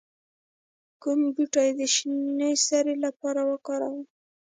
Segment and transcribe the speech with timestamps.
[1.01, 3.99] کوم بوټي د شینې سرې لپاره وکاروم؟